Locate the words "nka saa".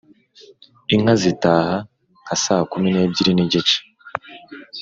2.23-2.63